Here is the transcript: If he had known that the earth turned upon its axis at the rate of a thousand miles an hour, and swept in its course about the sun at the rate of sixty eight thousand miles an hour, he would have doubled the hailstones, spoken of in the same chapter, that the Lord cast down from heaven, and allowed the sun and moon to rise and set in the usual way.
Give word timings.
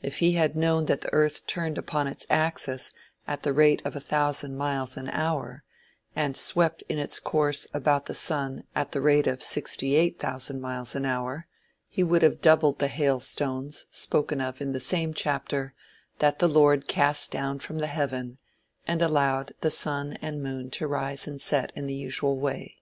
If 0.00 0.20
he 0.20 0.32
had 0.32 0.56
known 0.56 0.86
that 0.86 1.02
the 1.02 1.12
earth 1.12 1.46
turned 1.46 1.76
upon 1.76 2.08
its 2.08 2.24
axis 2.30 2.90
at 3.26 3.42
the 3.42 3.52
rate 3.52 3.82
of 3.84 3.94
a 3.94 4.00
thousand 4.00 4.56
miles 4.56 4.96
an 4.96 5.10
hour, 5.10 5.62
and 6.16 6.34
swept 6.38 6.80
in 6.88 6.98
its 6.98 7.20
course 7.20 7.66
about 7.74 8.06
the 8.06 8.14
sun 8.14 8.64
at 8.74 8.92
the 8.92 9.02
rate 9.02 9.26
of 9.26 9.42
sixty 9.42 9.94
eight 9.94 10.18
thousand 10.18 10.62
miles 10.62 10.94
an 10.94 11.04
hour, 11.04 11.46
he 11.86 12.02
would 12.02 12.22
have 12.22 12.40
doubled 12.40 12.78
the 12.78 12.88
hailstones, 12.88 13.84
spoken 13.90 14.40
of 14.40 14.62
in 14.62 14.72
the 14.72 14.80
same 14.80 15.12
chapter, 15.12 15.74
that 16.18 16.38
the 16.38 16.48
Lord 16.48 16.88
cast 16.88 17.30
down 17.30 17.58
from 17.58 17.78
heaven, 17.80 18.38
and 18.86 19.02
allowed 19.02 19.52
the 19.60 19.70
sun 19.70 20.14
and 20.22 20.42
moon 20.42 20.70
to 20.70 20.86
rise 20.86 21.26
and 21.26 21.42
set 21.42 21.72
in 21.76 21.86
the 21.86 21.94
usual 21.94 22.40
way. 22.40 22.78